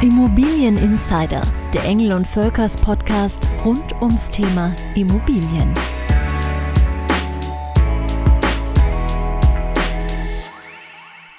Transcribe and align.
Immobilien 0.00 0.76
Insider, 0.76 1.42
der 1.74 1.82
Engel 1.82 2.12
und 2.12 2.24
Völkers 2.24 2.78
Podcast 2.78 3.44
rund 3.64 4.00
ums 4.00 4.30
Thema 4.30 4.76
Immobilien. 4.94 5.74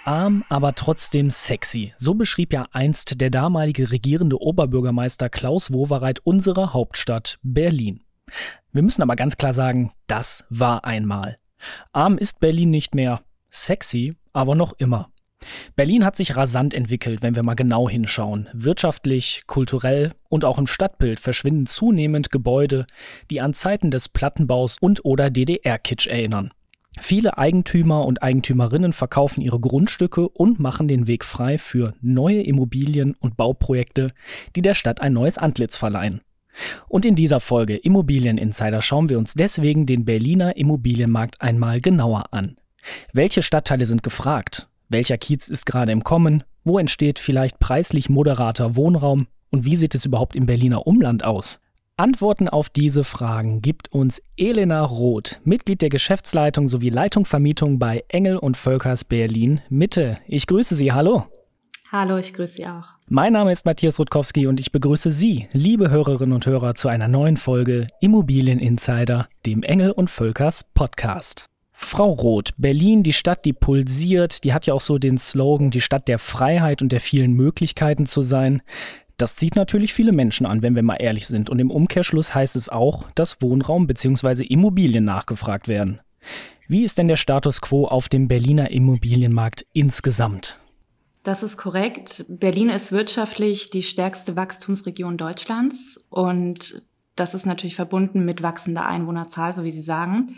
Arm, 0.03 0.43
aber 0.49 0.75
trotzdem 0.75 1.29
sexy. 1.29 1.93
So 1.95 2.15
beschrieb 2.15 2.51
ja 2.51 2.67
einst 2.73 3.21
der 3.21 3.29
damalige 3.29 3.91
regierende 3.91 4.41
Oberbürgermeister 4.41 5.29
Klaus 5.29 5.71
Wowereit 5.71 6.19
unsere 6.25 6.73
Hauptstadt 6.73 7.39
Berlin. 7.41 8.01
Wir 8.73 8.83
müssen 8.83 9.01
aber 9.01 9.15
ganz 9.15 9.37
klar 9.37 9.53
sagen, 9.53 9.93
das 10.07 10.43
war 10.49 10.83
einmal. 10.83 11.37
Arm 11.93 12.17
ist 12.17 12.41
Berlin 12.41 12.71
nicht 12.71 12.93
mehr, 12.93 13.21
sexy 13.49 14.17
aber 14.33 14.55
noch 14.55 14.73
immer. 14.73 15.09
Berlin 15.75 16.03
hat 16.05 16.15
sich 16.15 16.35
rasant 16.35 16.73
entwickelt, 16.73 17.21
wenn 17.21 17.35
wir 17.35 17.43
mal 17.43 17.55
genau 17.55 17.89
hinschauen. 17.89 18.49
Wirtschaftlich, 18.53 19.43
kulturell 19.47 20.11
und 20.27 20.45
auch 20.45 20.57
im 20.57 20.67
Stadtbild 20.67 21.19
verschwinden 21.19 21.65
zunehmend 21.65 22.31
Gebäude, 22.31 22.85
die 23.29 23.41
an 23.41 23.53
Zeiten 23.53 23.91
des 23.91 24.09
Plattenbaus 24.09 24.77
und 24.79 25.05
oder 25.05 25.29
DDR-Kitsch 25.29 26.07
erinnern. 26.07 26.51
Viele 26.99 27.37
Eigentümer 27.37 28.05
und 28.05 28.21
Eigentümerinnen 28.21 28.93
verkaufen 28.93 29.41
ihre 29.41 29.59
Grundstücke 29.59 30.27
und 30.27 30.59
machen 30.59 30.87
den 30.87 31.07
Weg 31.07 31.23
frei 31.23 31.57
für 31.57 31.93
neue 32.01 32.41
Immobilien 32.41 33.15
und 33.19 33.37
Bauprojekte, 33.37 34.11
die 34.55 34.61
der 34.61 34.73
Stadt 34.73 34.99
ein 34.99 35.13
neues 35.13 35.37
Antlitz 35.37 35.77
verleihen. 35.77 36.21
Und 36.89 37.05
in 37.05 37.15
dieser 37.15 37.39
Folge 37.39 37.77
Immobilien 37.77 38.37
Insider 38.37 38.81
schauen 38.81 39.07
wir 39.07 39.17
uns 39.17 39.33
deswegen 39.33 39.85
den 39.85 40.03
Berliner 40.03 40.57
Immobilienmarkt 40.57 41.39
einmal 41.41 41.79
genauer 41.79 42.33
an. 42.33 42.57
Welche 43.13 43.41
Stadtteile 43.41 43.85
sind 43.85 44.03
gefragt? 44.03 44.68
Welcher 44.91 45.19
Kiez 45.19 45.49
ist 45.49 45.67
gerade 45.67 45.91
im 45.91 46.03
Kommen? 46.03 46.41
Wo 46.63 46.79
entsteht 46.79 47.19
vielleicht 47.19 47.59
preislich 47.59 48.09
moderater 48.09 48.75
Wohnraum? 48.75 49.27
Und 49.51 49.63
wie 49.63 49.75
sieht 49.75 49.93
es 49.93 50.05
überhaupt 50.05 50.35
im 50.35 50.47
Berliner 50.47 50.87
Umland 50.87 51.23
aus? 51.23 51.59
Antworten 51.95 52.49
auf 52.49 52.69
diese 52.69 53.03
Fragen 53.03 53.61
gibt 53.61 53.91
uns 53.91 54.19
Elena 54.35 54.83
Roth, 54.83 55.41
Mitglied 55.43 55.83
der 55.83 55.89
Geschäftsleitung 55.89 56.67
sowie 56.67 56.89
Leitung 56.89 57.25
Vermietung 57.25 57.77
bei 57.77 58.03
Engel 58.07 58.37
und 58.37 58.57
Völkers 58.57 59.03
Berlin 59.03 59.61
Mitte. 59.69 60.17
Ich 60.27 60.47
grüße 60.47 60.73
Sie, 60.75 60.91
hallo. 60.91 61.25
Hallo, 61.91 62.17
ich 62.17 62.33
grüße 62.33 62.55
Sie 62.55 62.65
auch. 62.65 62.85
Mein 63.09 63.33
Name 63.33 63.51
ist 63.51 63.65
Matthias 63.65 63.99
Rutkowski 63.99 64.47
und 64.47 64.59
ich 64.59 64.71
begrüße 64.71 65.11
Sie, 65.11 65.49
liebe 65.51 65.91
Hörerinnen 65.91 66.33
und 66.33 66.47
Hörer, 66.47 66.73
zu 66.73 66.87
einer 66.87 67.07
neuen 67.07 67.37
Folge 67.37 67.87
Immobilien 68.01 68.59
Insider, 68.59 69.27
dem 69.45 69.61
Engel 69.61 69.91
und 69.91 70.09
Völkers 70.09 70.63
Podcast. 70.73 71.48
Frau 71.81 72.11
Roth, 72.11 72.51
Berlin, 72.57 73.03
die 73.03 73.13
Stadt, 73.13 73.45
die 73.45 73.53
pulsiert, 73.53 74.43
die 74.43 74.53
hat 74.53 74.65
ja 74.65 74.73
auch 74.73 74.81
so 74.81 74.97
den 74.97 75.17
Slogan, 75.17 75.71
die 75.71 75.79
Stadt 75.79 76.09
der 76.09 76.19
Freiheit 76.19 76.81
und 76.81 76.91
der 76.91 76.99
vielen 76.99 77.31
Möglichkeiten 77.31 78.05
zu 78.05 78.21
sein. 78.21 78.61
Das 79.15 79.37
zieht 79.37 79.55
natürlich 79.55 79.93
viele 79.93 80.11
Menschen 80.11 80.45
an, 80.45 80.61
wenn 80.61 80.75
wir 80.75 80.83
mal 80.83 80.97
ehrlich 80.97 81.25
sind. 81.25 81.49
Und 81.49 81.57
im 81.57 81.71
Umkehrschluss 81.71 82.35
heißt 82.35 82.57
es 82.57 82.67
auch, 82.67 83.09
dass 83.15 83.41
Wohnraum 83.41 83.87
bzw. 83.87 84.43
Immobilien 84.43 85.05
nachgefragt 85.05 85.69
werden. 85.69 86.01
Wie 86.67 86.83
ist 86.83 86.97
denn 86.97 87.07
der 87.07 87.15
Status 87.15 87.61
quo 87.61 87.87
auf 87.87 88.09
dem 88.09 88.27
Berliner 88.27 88.71
Immobilienmarkt 88.71 89.65
insgesamt? 89.71 90.59
Das 91.23 91.43
ist 91.43 91.55
korrekt. 91.55 92.25
Berlin 92.27 92.69
ist 92.69 92.91
wirtschaftlich 92.91 93.69
die 93.69 93.83
stärkste 93.83 94.35
Wachstumsregion 94.35 95.17
Deutschlands 95.17 95.97
und 96.09 96.83
das 97.15 97.33
ist 97.33 97.45
natürlich 97.45 97.77
verbunden 97.77 98.25
mit 98.25 98.43
wachsender 98.43 98.85
Einwohnerzahl, 98.85 99.53
so 99.53 99.63
wie 99.63 99.71
Sie 99.71 99.81
sagen. 99.81 100.35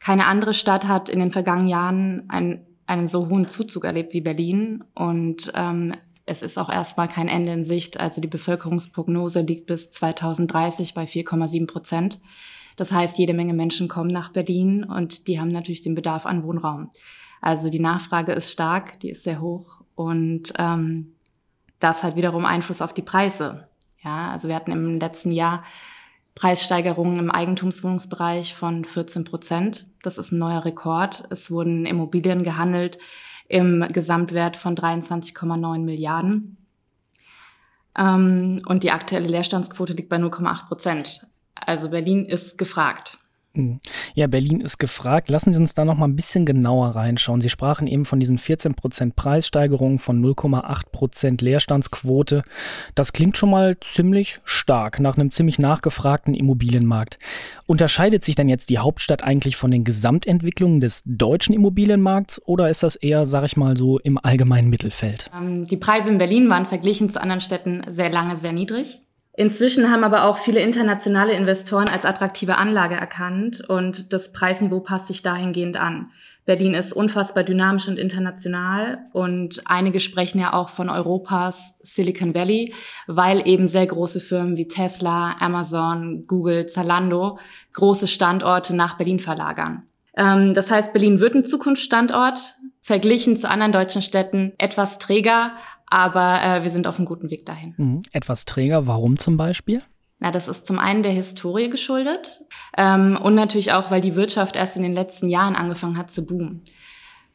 Keine 0.00 0.26
andere 0.26 0.54
Stadt 0.54 0.86
hat 0.86 1.08
in 1.08 1.18
den 1.18 1.32
vergangenen 1.32 1.68
Jahren 1.68 2.30
einen, 2.30 2.66
einen 2.86 3.08
so 3.08 3.28
hohen 3.28 3.48
Zuzug 3.48 3.84
erlebt 3.84 4.12
wie 4.12 4.20
Berlin 4.20 4.84
und 4.94 5.52
ähm, 5.54 5.92
es 6.24 6.42
ist 6.42 6.58
auch 6.58 6.68
erstmal 6.68 7.08
kein 7.08 7.28
Ende 7.28 7.52
in 7.52 7.64
Sicht. 7.64 7.98
Also 7.98 8.20
die 8.20 8.28
Bevölkerungsprognose 8.28 9.40
liegt 9.40 9.66
bis 9.66 9.90
2030 9.90 10.94
bei 10.94 11.04
4,7 11.04 11.66
Prozent. 11.66 12.20
Das 12.76 12.92
heißt, 12.92 13.18
jede 13.18 13.34
Menge 13.34 13.54
Menschen 13.54 13.88
kommen 13.88 14.10
nach 14.10 14.30
Berlin 14.30 14.84
und 14.84 15.26
die 15.26 15.40
haben 15.40 15.48
natürlich 15.48 15.80
den 15.80 15.94
Bedarf 15.94 16.26
an 16.26 16.44
Wohnraum. 16.44 16.90
Also 17.40 17.70
die 17.70 17.80
Nachfrage 17.80 18.32
ist 18.32 18.52
stark, 18.52 19.00
die 19.00 19.10
ist 19.10 19.24
sehr 19.24 19.40
hoch 19.40 19.80
und 19.94 20.52
ähm, 20.58 21.14
das 21.80 22.02
hat 22.02 22.16
wiederum 22.16 22.44
Einfluss 22.44 22.82
auf 22.82 22.92
die 22.92 23.02
Preise. 23.02 23.68
Ja, 23.98 24.30
also 24.30 24.48
wir 24.48 24.54
hatten 24.54 24.72
im 24.72 25.00
letzten 25.00 25.32
Jahr 25.32 25.64
Preissteigerungen 26.38 27.18
im 27.18 27.32
Eigentumswohnungsbereich 27.32 28.54
von 28.54 28.84
14 28.84 29.24
Prozent. 29.24 29.86
Das 30.04 30.18
ist 30.18 30.30
ein 30.30 30.38
neuer 30.38 30.64
Rekord. 30.64 31.24
Es 31.30 31.50
wurden 31.50 31.84
Immobilien 31.84 32.44
gehandelt, 32.44 32.98
im 33.48 33.84
Gesamtwert 33.92 34.56
von 34.56 34.76
23,9 34.76 35.80
Milliarden. 35.80 36.56
Ähm, 37.98 38.62
und 38.66 38.84
die 38.84 38.92
aktuelle 38.92 39.26
Leerstandsquote 39.26 39.94
liegt 39.94 40.08
bei 40.08 40.16
0,8 40.16 40.68
Prozent. 40.68 41.26
Also 41.56 41.88
Berlin 41.88 42.24
ist 42.24 42.56
gefragt. 42.56 43.18
Hm. 43.54 43.80
Ja, 44.14 44.26
Berlin 44.26 44.60
ist 44.60 44.78
gefragt. 44.78 45.30
Lassen 45.30 45.52
Sie 45.52 45.58
uns 45.58 45.74
da 45.74 45.84
noch 45.84 45.96
mal 45.96 46.06
ein 46.06 46.16
bisschen 46.16 46.44
genauer 46.44 46.88
reinschauen. 46.90 47.40
Sie 47.40 47.48
sprachen 47.48 47.86
eben 47.86 48.04
von 48.04 48.20
diesen 48.20 48.36
14 48.36 48.74
Prozent 48.74 49.16
Preissteigerungen, 49.16 49.98
von 49.98 50.22
0,8 50.22 50.90
Prozent 50.92 51.40
Leerstandsquote. 51.40 52.42
Das 52.94 53.12
klingt 53.12 53.36
schon 53.36 53.50
mal 53.50 53.78
ziemlich 53.80 54.40
stark 54.44 55.00
nach 55.00 55.16
einem 55.16 55.30
ziemlich 55.30 55.58
nachgefragten 55.58 56.34
Immobilienmarkt. 56.34 57.18
Unterscheidet 57.66 58.22
sich 58.22 58.34
denn 58.34 58.48
jetzt 58.48 58.70
die 58.70 58.78
Hauptstadt 58.78 59.24
eigentlich 59.24 59.56
von 59.56 59.70
den 59.70 59.84
Gesamtentwicklungen 59.84 60.80
des 60.80 61.02
deutschen 61.06 61.54
Immobilienmarkts 61.54 62.42
oder 62.44 62.68
ist 62.68 62.82
das 62.82 62.96
eher, 62.96 63.24
sag 63.24 63.44
ich 63.44 63.56
mal, 63.56 63.76
so 63.76 63.98
im 63.98 64.18
allgemeinen 64.22 64.68
Mittelfeld? 64.68 65.30
Ähm, 65.34 65.66
die 65.66 65.76
Preise 65.76 66.10
in 66.10 66.18
Berlin 66.18 66.48
waren 66.50 66.66
verglichen 66.66 67.10
zu 67.10 67.20
anderen 67.20 67.40
Städten 67.40 67.82
sehr 67.90 68.10
lange 68.10 68.36
sehr 68.36 68.52
niedrig. 68.52 69.00
Inzwischen 69.38 69.88
haben 69.88 70.02
aber 70.02 70.24
auch 70.24 70.36
viele 70.36 70.58
internationale 70.58 71.32
Investoren 71.32 71.88
als 71.88 72.04
attraktive 72.04 72.56
Anlage 72.56 72.96
erkannt 72.96 73.62
und 73.68 74.12
das 74.12 74.32
Preisniveau 74.32 74.80
passt 74.80 75.06
sich 75.06 75.22
dahingehend 75.22 75.76
an. 75.76 76.10
Berlin 76.44 76.74
ist 76.74 76.92
unfassbar 76.92 77.44
dynamisch 77.44 77.86
und 77.86 78.00
international 78.00 78.98
und 79.12 79.62
einige 79.64 80.00
sprechen 80.00 80.40
ja 80.40 80.54
auch 80.54 80.70
von 80.70 80.90
Europas 80.90 81.72
Silicon 81.84 82.34
Valley, 82.34 82.74
weil 83.06 83.46
eben 83.46 83.68
sehr 83.68 83.86
große 83.86 84.18
Firmen 84.18 84.56
wie 84.56 84.66
Tesla, 84.66 85.36
Amazon, 85.38 86.24
Google, 86.26 86.66
Zalando 86.66 87.38
große 87.74 88.08
Standorte 88.08 88.74
nach 88.74 88.96
Berlin 88.96 89.20
verlagern. 89.20 89.84
Ähm, 90.16 90.52
das 90.52 90.68
heißt, 90.68 90.92
Berlin 90.92 91.20
wird 91.20 91.36
ein 91.36 91.44
Zukunftsstandort, 91.44 92.56
verglichen 92.80 93.36
zu 93.36 93.48
anderen 93.48 93.70
deutschen 93.70 94.02
Städten 94.02 94.54
etwas 94.58 94.98
träger, 94.98 95.52
aber 95.90 96.42
äh, 96.42 96.62
wir 96.62 96.70
sind 96.70 96.86
auf 96.86 96.96
einem 96.96 97.06
guten 97.06 97.30
Weg 97.30 97.46
dahin. 97.46 97.74
Mhm. 97.76 98.02
Etwas 98.12 98.44
träger, 98.44 98.86
warum 98.86 99.18
zum 99.18 99.36
Beispiel? 99.36 99.82
Na, 100.20 100.30
das 100.30 100.48
ist 100.48 100.66
zum 100.66 100.78
einen 100.78 101.02
der 101.02 101.12
Historie 101.12 101.70
geschuldet 101.70 102.42
ähm, 102.76 103.18
und 103.22 103.34
natürlich 103.34 103.72
auch, 103.72 103.90
weil 103.90 104.00
die 104.00 104.16
Wirtschaft 104.16 104.56
erst 104.56 104.76
in 104.76 104.82
den 104.82 104.94
letzten 104.94 105.28
Jahren 105.28 105.54
angefangen 105.54 105.96
hat 105.96 106.10
zu 106.10 106.26
boomen. 106.26 106.64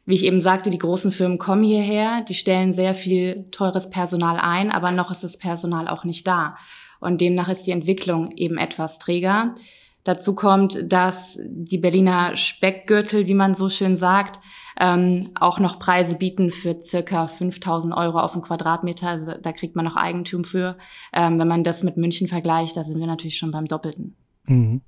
Wie 0.06 0.16
ich 0.16 0.26
eben 0.26 0.42
sagte, 0.42 0.70
die 0.70 0.80
großen 0.80 1.14
Firmen 1.14 1.38
kommen 1.38 1.64
hierher, 1.64 2.22
die 2.28 2.34
stellen 2.34 2.74
sehr 2.74 2.94
viel 2.94 3.46
teures 3.52 3.90
Personal 3.90 4.38
ein, 4.38 4.70
aber 4.70 4.92
noch 4.92 5.12
ist 5.12 5.24
das 5.24 5.38
Personal 5.38 5.88
auch 5.88 6.04
nicht 6.04 6.28
da. 6.28 6.58
Und 7.00 7.22
demnach 7.22 7.48
ist 7.48 7.66
die 7.68 7.72
Entwicklung 7.72 8.32
eben 8.36 8.58
etwas 8.58 9.00
träger. 9.00 9.56
Dazu 10.04 10.36
kommt, 10.36 10.92
dass 10.92 11.40
die 11.46 11.78
Berliner 11.78 12.36
Speckgürtel, 12.36 13.26
wie 13.26 13.34
man 13.34 13.54
so 13.54 13.70
schön 13.70 13.96
sagt, 13.96 14.40
ähm, 14.80 15.30
auch 15.40 15.60
noch 15.60 15.80
Preise 15.80 16.16
bieten 16.16 16.52
für 16.52 16.82
circa 16.82 17.28
5000 17.28 17.96
Euro 17.96 18.20
auf 18.20 18.34
den 18.34 18.42
Quadratmeter. 18.42 19.08
Also 19.08 19.34
da 19.42 19.54
kriegt 19.54 19.76
man 19.76 19.86
noch 19.86 19.96
Eigentum 19.96 20.44
für. 20.44 20.78
Ähm, 21.14 21.40
wenn 21.40 21.48
man 21.48 21.64
das 21.64 21.84
mit 21.84 21.96
München 21.96 22.28
vergleicht, 22.28 22.76
da 22.76 22.84
sind 22.84 23.00
wir 23.00 23.08
natürlich 23.08 23.38
schon 23.38 23.52
beim 23.52 23.66
Doppelten. 23.66 24.16
Mhm. 24.46 24.82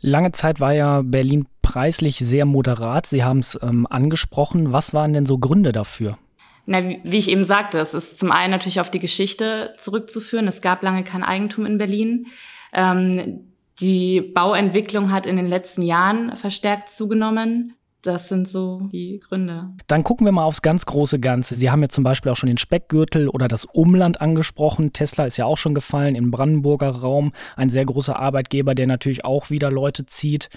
Lange 0.00 0.32
Zeit 0.32 0.60
war 0.60 0.72
ja 0.72 1.02
Berlin 1.02 1.46
preislich 1.62 2.18
sehr 2.18 2.44
moderat. 2.44 3.06
Sie 3.06 3.24
haben 3.24 3.38
es 3.38 3.58
ähm, 3.62 3.86
angesprochen. 3.88 4.72
Was 4.72 4.94
waren 4.94 5.12
denn 5.12 5.26
so 5.26 5.38
Gründe 5.38 5.72
dafür? 5.72 6.18
Na, 6.66 6.88
wie 6.88 7.18
ich 7.18 7.28
eben 7.28 7.44
sagte, 7.44 7.78
es 7.78 7.94
ist 7.94 8.20
zum 8.20 8.30
einen 8.30 8.52
natürlich 8.52 8.80
auf 8.80 8.90
die 8.90 9.00
Geschichte 9.00 9.74
zurückzuführen. 9.78 10.46
Es 10.46 10.60
gab 10.60 10.82
lange 10.82 11.02
kein 11.02 11.24
Eigentum 11.24 11.66
in 11.66 11.78
Berlin. 11.78 12.26
Ähm, 12.72 13.51
die 13.80 14.20
Bauentwicklung 14.20 15.10
hat 15.10 15.26
in 15.26 15.36
den 15.36 15.48
letzten 15.48 15.82
Jahren 15.82 16.36
verstärkt 16.36 16.90
zugenommen. 16.90 17.74
Das 18.02 18.28
sind 18.28 18.48
so 18.48 18.88
die 18.92 19.20
Gründe. 19.20 19.70
Dann 19.86 20.02
gucken 20.02 20.26
wir 20.26 20.32
mal 20.32 20.44
aufs 20.44 20.60
ganz 20.60 20.86
große 20.86 21.20
Ganze. 21.20 21.54
Sie 21.54 21.70
haben 21.70 21.82
ja 21.82 21.88
zum 21.88 22.02
Beispiel 22.02 22.32
auch 22.32 22.36
schon 22.36 22.48
den 22.48 22.58
Speckgürtel 22.58 23.28
oder 23.28 23.46
das 23.46 23.64
Umland 23.64 24.20
angesprochen. 24.20 24.92
Tesla 24.92 25.24
ist 25.24 25.36
ja 25.36 25.44
auch 25.44 25.56
schon 25.56 25.72
gefallen 25.72 26.16
im 26.16 26.32
Brandenburger 26.32 26.90
Raum. 26.90 27.32
Ein 27.54 27.70
sehr 27.70 27.84
großer 27.84 28.18
Arbeitgeber, 28.18 28.74
der 28.74 28.88
natürlich 28.88 29.24
auch 29.24 29.50
wieder 29.50 29.70
Leute 29.70 30.04
zieht. 30.06 30.50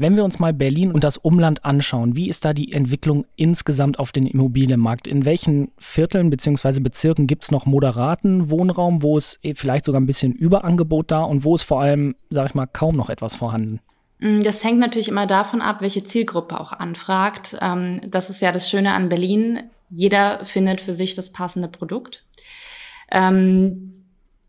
Wenn 0.00 0.14
wir 0.14 0.24
uns 0.24 0.38
mal 0.38 0.52
Berlin 0.52 0.92
und 0.92 1.02
das 1.02 1.16
Umland 1.16 1.64
anschauen, 1.64 2.14
wie 2.14 2.28
ist 2.28 2.44
da 2.44 2.52
die 2.52 2.72
Entwicklung 2.72 3.26
insgesamt 3.34 3.98
auf 3.98 4.12
den 4.12 4.28
Immobilienmarkt? 4.28 5.08
In 5.08 5.24
welchen 5.24 5.72
Vierteln 5.76 6.30
bzw. 6.30 6.78
Bezirken 6.78 7.26
gibt 7.26 7.42
es 7.42 7.50
noch 7.50 7.66
moderaten 7.66 8.48
Wohnraum, 8.48 9.02
wo 9.02 9.16
es 9.16 9.38
vielleicht 9.56 9.84
sogar 9.84 10.00
ein 10.00 10.06
bisschen 10.06 10.32
Überangebot 10.32 11.10
da 11.10 11.22
und 11.24 11.42
wo 11.42 11.56
ist 11.56 11.64
vor 11.64 11.80
allem, 11.80 12.14
sage 12.30 12.50
ich 12.50 12.54
mal, 12.54 12.66
kaum 12.66 12.94
noch 12.94 13.10
etwas 13.10 13.34
vorhanden? 13.34 13.80
Mm, 14.20 14.42
das 14.42 14.62
hängt 14.62 14.78
natürlich 14.78 15.08
immer 15.08 15.26
davon 15.26 15.60
ab, 15.60 15.80
welche 15.80 16.04
Zielgruppe 16.04 16.60
auch 16.60 16.72
anfragt. 16.72 17.58
Ähm, 17.60 18.00
das 18.06 18.30
ist 18.30 18.40
ja 18.40 18.52
das 18.52 18.70
Schöne 18.70 18.94
an 18.94 19.08
Berlin. 19.08 19.64
Jeder 19.90 20.44
findet 20.44 20.80
für 20.80 20.94
sich 20.94 21.16
das 21.16 21.32
passende 21.32 21.66
Produkt. 21.66 22.24
Ähm, 23.10 23.97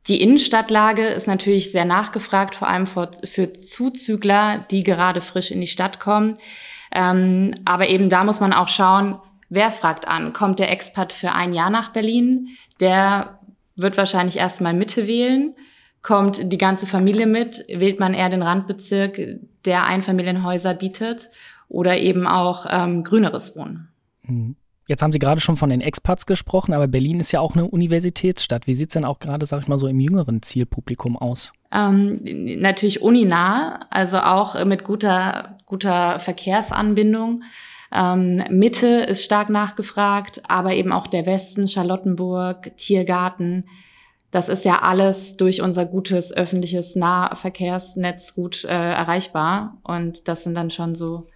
die 0.10 0.22
Innenstadtlage 0.22 1.08
ist 1.08 1.28
natürlich 1.28 1.72
sehr 1.72 1.86
nachgefragt, 1.86 2.56
vor 2.56 2.68
allem 2.68 2.88
für, 2.88 3.54
Zuzügler, 3.54 4.66
die 4.72 4.82
gerade 4.82 5.22
frisch 5.22 5.52
in 5.52 5.62
die 5.62 5.68
Stadt 5.68 6.00
kommen. 6.00 6.38
Ähm, 6.92 7.54
aber 7.66 7.90
eben 7.90 8.10
da 8.10 8.24
muss 8.24 8.40
man 8.40 8.52
auch 8.52 8.68
schauen, 8.68 9.20
wer 9.50 9.72
fragt 9.72 10.08
an. 10.08 10.34
Kommt 10.34 10.58
der 10.58 10.72
Expat 10.72 11.14
für 11.14 11.34
ein 11.34 11.54
Jahr 11.54 11.70
nach 11.70 11.94
Berlin? 11.94 12.50
Der 12.80 13.40
wird 13.76 13.98
wahrscheinlich 13.98 14.38
erstmal 14.38 14.74
Mitte 14.74 15.06
wählen. 15.06 15.54
Kommt 16.02 16.52
die 16.52 16.58
ganze 16.58 16.88
Familie 16.88 17.28
mit? 17.28 17.64
Wählt 17.68 18.00
man 18.00 18.16
eher 18.16 18.30
den 18.30 18.42
Randbezirk, 18.42 19.20
der 19.66 19.86
Einfamilienhäuser 19.86 20.74
bietet? 20.74 21.30
Oder 21.68 22.00
eben 22.00 22.26
auch 22.26 22.66
ähm, 22.68 23.04
grüneres 23.04 23.56
Wohnen? 23.56 23.90
Mhm. 24.24 24.56
Jetzt 24.90 25.04
haben 25.04 25.14
Sie 25.14 25.20
gerade 25.20 25.40
schon 25.40 25.56
von 25.56 25.70
den 25.70 25.82
Expats 25.82 26.26
gesprochen, 26.26 26.74
aber 26.74 26.88
Berlin 26.88 27.20
ist 27.20 27.32
ja 27.32 27.42
auch 27.42 27.54
eine 27.54 27.68
Universitätsstadt. 27.68 28.66
Wie 28.66 28.74
sieht 28.74 28.90
es 28.90 28.94
denn 28.94 29.06
auch 29.06 29.20
gerade, 29.20 29.46
sag 29.46 29.62
ich 29.62 29.68
mal 29.68 29.78
so, 29.78 29.86
im 29.86 30.00
jüngeren 30.00 30.42
Zielpublikum 30.42 31.16
aus? 31.16 31.54
Ähm, 31.72 32.20
natürlich 32.60 33.00
uninah, 33.04 33.82
also 33.92 34.18
auch 34.18 34.66
mit 34.66 34.84
guter, 34.84 35.58
guter 35.68 36.20
Verkehrsanbindung. 36.20 37.36
Ähm, 37.92 38.38
Mitte 38.50 38.88
ist 38.88 39.24
stark 39.24 39.52
nachgefragt, 39.52 40.42
aber 40.48 40.74
eben 40.74 40.92
auch 40.92 41.06
der 41.06 41.28
Westen, 41.28 41.68
Charlottenburg, 41.68 42.76
Tiergarten. 42.76 43.66
Das 44.32 44.50
ist 44.50 44.66
ja 44.66 44.82
alles 44.82 45.38
durch 45.38 45.62
unser 45.62 45.86
gutes 45.86 46.36
öffentliches 46.36 46.96
Nahverkehrsnetz 46.96 48.34
gut 48.34 48.66
äh, 48.66 48.70
erreichbar. 48.70 49.78
Und 49.84 50.28
das 50.28 50.46
sind 50.46 50.56
dann 50.56 50.72
schon 50.72 50.96
so 50.96 51.28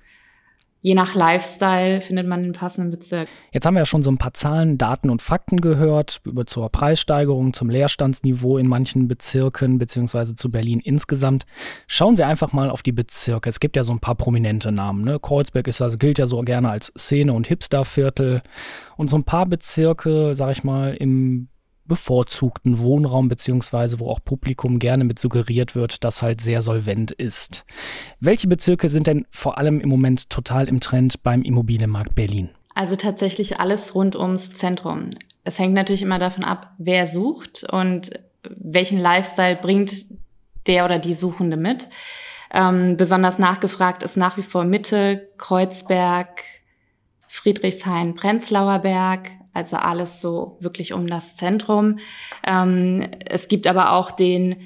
je 0.83 0.95
nach 0.95 1.15
Lifestyle 1.15 2.01
findet 2.01 2.27
man 2.27 2.43
den 2.43 2.51
passenden 2.51 2.91
Bezirk. 2.91 3.29
Jetzt 3.53 3.65
haben 3.65 3.73
wir 3.73 3.79
ja 3.79 3.85
schon 3.85 4.03
so 4.03 4.11
ein 4.11 4.17
paar 4.17 4.33
Zahlen, 4.33 4.77
Daten 4.77 5.09
und 5.09 5.21
Fakten 5.21 5.61
gehört, 5.61 6.19
über 6.25 6.45
zur 6.45 6.69
Preissteigerung, 6.69 7.53
zum 7.53 7.69
Leerstandsniveau 7.69 8.57
in 8.57 8.67
manchen 8.67 9.07
Bezirken 9.07 9.77
beziehungsweise 9.77 10.35
zu 10.35 10.51
Berlin 10.51 10.81
insgesamt. 10.81 11.45
Schauen 11.87 12.17
wir 12.17 12.27
einfach 12.27 12.51
mal 12.51 12.69
auf 12.69 12.83
die 12.83 12.91
Bezirke. 12.91 13.47
Es 13.47 13.61
gibt 13.61 13.77
ja 13.77 13.83
so 13.83 13.93
ein 13.93 13.99
paar 13.99 14.15
prominente 14.15 14.73
Namen. 14.73 15.05
Ne? 15.05 15.19
Kreuzberg 15.21 15.67
ist 15.69 15.81
also, 15.81 15.97
gilt 15.97 16.19
ja 16.19 16.27
so 16.27 16.41
gerne 16.41 16.69
als 16.69 16.91
Szene- 16.97 17.33
und 17.33 17.47
Hipsterviertel. 17.47 18.41
Und 18.97 19.09
so 19.09 19.15
ein 19.15 19.23
paar 19.23 19.45
Bezirke, 19.45 20.35
sag 20.35 20.51
ich 20.51 20.65
mal, 20.65 20.93
im 20.95 21.47
bevorzugten 21.85 22.79
Wohnraum, 22.79 23.27
beziehungsweise 23.27 23.99
wo 23.99 24.09
auch 24.09 24.19
Publikum 24.23 24.79
gerne 24.79 25.03
mit 25.03 25.19
suggeriert 25.19 25.75
wird, 25.75 26.03
das 26.03 26.21
halt 26.21 26.41
sehr 26.41 26.61
solvent 26.61 27.11
ist. 27.11 27.65
Welche 28.19 28.47
Bezirke 28.47 28.89
sind 28.89 29.07
denn 29.07 29.25
vor 29.29 29.57
allem 29.57 29.79
im 29.79 29.89
Moment 29.89 30.29
total 30.29 30.67
im 30.67 30.79
Trend 30.79 31.23
beim 31.23 31.41
Immobilienmarkt 31.41 32.15
Berlin? 32.15 32.49
Also 32.75 32.95
tatsächlich 32.95 33.59
alles 33.59 33.93
rund 33.93 34.15
ums 34.15 34.51
Zentrum. 34.53 35.09
Es 35.43 35.59
hängt 35.59 35.73
natürlich 35.73 36.01
immer 36.01 36.19
davon 36.19 36.43
ab, 36.43 36.73
wer 36.77 37.05
sucht 37.05 37.65
und 37.71 38.11
welchen 38.49 38.99
Lifestyle 38.99 39.57
bringt 39.57 40.05
der 40.67 40.85
oder 40.85 40.99
die 40.99 41.13
Suchende 41.13 41.57
mit. 41.57 41.87
Ähm, 42.53 42.97
besonders 42.97 43.39
nachgefragt 43.39 44.03
ist 44.03 44.15
nach 44.15 44.37
wie 44.37 44.43
vor 44.43 44.63
Mitte, 44.63 45.29
Kreuzberg, 45.37 46.43
Friedrichshain, 47.27 48.15
Prenzlauer 48.15 48.79
Berg, 48.79 49.31
also 49.53 49.77
alles 49.77 50.21
so 50.21 50.57
wirklich 50.59 50.93
um 50.93 51.07
das 51.07 51.35
Zentrum. 51.35 51.99
Ähm, 52.45 53.07
es 53.25 53.47
gibt 53.47 53.67
aber 53.67 53.93
auch 53.93 54.11
den 54.11 54.57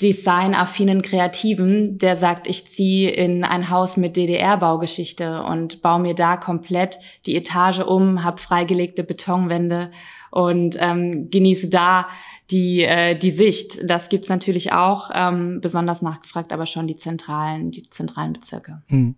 designaffinen 0.00 1.02
Kreativen, 1.02 1.98
der 1.98 2.16
sagt, 2.16 2.46
ich 2.46 2.66
ziehe 2.68 3.10
in 3.10 3.42
ein 3.42 3.68
Haus 3.68 3.96
mit 3.96 4.16
DDR-Baugeschichte 4.16 5.42
und 5.42 5.82
baue 5.82 5.98
mir 5.98 6.14
da 6.14 6.36
komplett 6.36 7.00
die 7.26 7.34
Etage 7.34 7.80
um, 7.80 8.22
habe 8.22 8.40
freigelegte 8.40 9.02
Betonwände 9.02 9.90
und 10.30 10.76
ähm, 10.78 11.30
genieße 11.30 11.68
da 11.68 12.06
die, 12.50 12.82
äh, 12.82 13.18
die 13.18 13.32
Sicht. 13.32 13.78
Das 13.82 14.08
gibt's 14.08 14.28
natürlich 14.28 14.72
auch, 14.72 15.10
ähm, 15.12 15.60
besonders 15.60 16.00
nachgefragt, 16.00 16.52
aber 16.52 16.66
schon 16.66 16.86
die 16.86 16.96
zentralen, 16.96 17.72
die 17.72 17.82
zentralen 17.82 18.34
Bezirke. 18.34 18.82
Hm. 18.88 19.16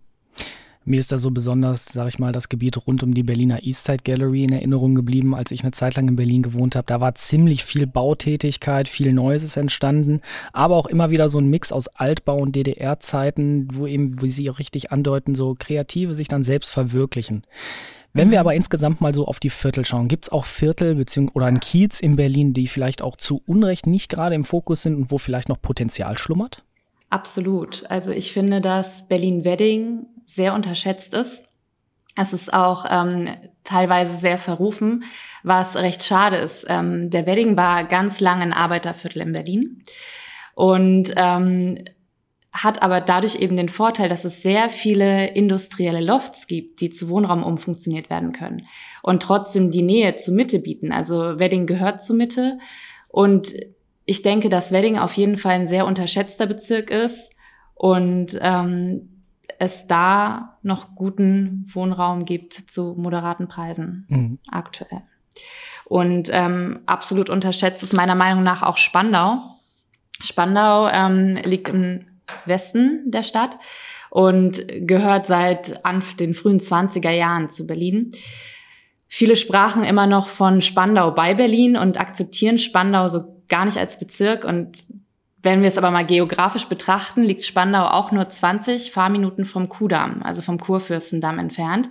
Mir 0.83 0.99
ist 0.99 1.11
da 1.11 1.19
so 1.19 1.29
besonders, 1.29 1.85
sag 1.85 2.07
ich 2.07 2.17
mal, 2.17 2.31
das 2.31 2.49
Gebiet 2.49 2.87
rund 2.87 3.03
um 3.03 3.13
die 3.13 3.21
Berliner 3.21 3.61
Eastside 3.61 4.01
Gallery 4.03 4.43
in 4.43 4.51
Erinnerung 4.51 4.95
geblieben, 4.95 5.35
als 5.35 5.51
ich 5.51 5.61
eine 5.61 5.73
Zeit 5.73 5.95
lang 5.95 6.07
in 6.07 6.15
Berlin 6.15 6.41
gewohnt 6.41 6.75
habe. 6.75 6.87
Da 6.87 6.99
war 6.99 7.13
ziemlich 7.13 7.63
viel 7.63 7.85
Bautätigkeit, 7.85 8.87
viel 8.87 9.13
Neues 9.13 9.43
ist 9.43 9.57
entstanden, 9.57 10.21
aber 10.53 10.75
auch 10.75 10.87
immer 10.87 11.11
wieder 11.11 11.29
so 11.29 11.37
ein 11.37 11.49
Mix 11.49 11.71
aus 11.71 11.87
Altbau 11.87 12.37
und 12.37 12.55
DDR-Zeiten, 12.55 13.67
wo 13.73 13.85
eben, 13.85 14.23
wie 14.23 14.31
Sie 14.31 14.49
auch 14.49 14.57
richtig 14.57 14.91
andeuten, 14.91 15.35
so 15.35 15.55
Kreative 15.57 16.15
sich 16.15 16.27
dann 16.27 16.43
selbst 16.43 16.71
verwirklichen. 16.71 17.43
Wenn 18.13 18.31
wir 18.31 18.39
mhm. 18.39 18.41
aber 18.41 18.55
insgesamt 18.55 19.01
mal 19.01 19.13
so 19.13 19.27
auf 19.27 19.39
die 19.39 19.51
Viertel 19.51 19.85
schauen, 19.85 20.07
gibt 20.07 20.25
es 20.25 20.31
auch 20.31 20.45
Viertel 20.45 20.95
beziehungsweise 20.95 21.35
oder 21.35 21.45
ein 21.45 21.59
Kiez 21.59 21.99
in 21.99 22.15
Berlin, 22.15 22.53
die 22.53 22.67
vielleicht 22.67 23.03
auch 23.03 23.15
zu 23.15 23.41
Unrecht 23.45 23.85
nicht 23.85 24.09
gerade 24.09 24.35
im 24.35 24.43
Fokus 24.43 24.81
sind 24.81 24.95
und 24.95 25.11
wo 25.11 25.19
vielleicht 25.19 25.47
noch 25.47 25.61
Potenzial 25.61 26.17
schlummert? 26.17 26.63
Absolut. 27.11 27.83
Also 27.89 28.11
ich 28.11 28.31
finde, 28.31 28.61
dass 28.61 29.07
Berlin-Wedding 29.07 30.07
sehr 30.35 30.53
unterschätzt 30.53 31.13
ist. 31.13 31.43
Es 32.15 32.33
ist 32.33 32.53
auch 32.53 32.85
ähm, 32.89 33.29
teilweise 33.63 34.17
sehr 34.17 34.37
verrufen, 34.37 35.05
was 35.43 35.75
recht 35.75 36.03
schade 36.03 36.37
ist. 36.37 36.65
Ähm, 36.67 37.09
der 37.09 37.25
Wedding 37.25 37.55
war 37.55 37.85
ganz 37.85 38.19
lange 38.19 38.41
ein 38.41 38.53
Arbeiterviertel 38.53 39.21
in 39.21 39.31
Berlin 39.31 39.83
und 40.55 41.13
ähm, 41.15 41.83
hat 42.51 42.81
aber 42.81 42.99
dadurch 42.99 43.35
eben 43.35 43.55
den 43.55 43.69
Vorteil, 43.69 44.09
dass 44.09 44.25
es 44.25 44.41
sehr 44.41 44.69
viele 44.69 45.27
industrielle 45.27 46.01
Lofts 46.01 46.47
gibt, 46.47 46.81
die 46.81 46.89
zu 46.89 47.07
Wohnraum 47.07 47.43
umfunktioniert 47.43 48.09
werden 48.09 48.33
können 48.33 48.67
und 49.03 49.23
trotzdem 49.23 49.71
die 49.71 49.81
Nähe 49.81 50.15
zur 50.17 50.33
Mitte 50.33 50.59
bieten. 50.59 50.91
Also 50.91 51.39
Wedding 51.39 51.65
gehört 51.65 52.03
zur 52.03 52.17
Mitte 52.17 52.57
und 53.07 53.53
ich 54.03 54.21
denke, 54.21 54.49
dass 54.49 54.73
Wedding 54.73 54.97
auf 54.97 55.13
jeden 55.13 55.37
Fall 55.37 55.53
ein 55.53 55.69
sehr 55.69 55.85
unterschätzter 55.85 56.45
Bezirk 56.45 56.91
ist 56.91 57.31
und 57.73 58.37
ähm, 58.41 59.20
es 59.59 59.87
da 59.87 60.57
noch 60.63 60.95
guten 60.95 61.69
Wohnraum 61.73 62.25
gibt 62.25 62.53
zu 62.53 62.95
moderaten 62.97 63.47
Preisen 63.47 64.05
mhm. 64.09 64.39
aktuell. 64.49 65.01
Und 65.85 66.29
ähm, 66.31 66.79
absolut 66.85 67.29
unterschätzt 67.29 67.83
ist 67.83 67.93
meiner 67.93 68.15
Meinung 68.15 68.43
nach 68.43 68.63
auch 68.63 68.77
Spandau. 68.77 69.37
Spandau 70.21 70.87
ähm, 70.87 71.35
liegt 71.43 71.69
im 71.69 72.05
Westen 72.45 73.11
der 73.11 73.23
Stadt 73.23 73.57
und 74.09 74.65
gehört 74.87 75.27
seit 75.27 75.83
Anf 75.85 76.15
den 76.15 76.33
frühen 76.33 76.59
20er 76.59 77.11
Jahren 77.11 77.49
zu 77.49 77.67
Berlin. 77.67 78.11
Viele 79.07 79.35
sprachen 79.35 79.83
immer 79.83 80.07
noch 80.07 80.29
von 80.29 80.61
Spandau 80.61 81.11
bei 81.11 81.33
Berlin 81.33 81.75
und 81.75 81.99
akzeptieren 81.99 82.57
Spandau 82.57 83.07
so 83.09 83.43
gar 83.49 83.65
nicht 83.65 83.77
als 83.77 83.99
Bezirk 83.99 84.45
und 84.45 84.85
wenn 85.43 85.61
wir 85.61 85.69
es 85.69 85.77
aber 85.77 85.91
mal 85.91 86.05
geografisch 86.05 86.65
betrachten, 86.65 87.23
liegt 87.23 87.43
Spandau 87.43 87.87
auch 87.87 88.11
nur 88.11 88.29
20 88.29 88.91
Fahrminuten 88.91 89.45
vom 89.45 89.69
Kudamm, 89.69 90.21
also 90.23 90.41
vom 90.41 90.59
Kurfürstendamm 90.59 91.39
entfernt 91.39 91.89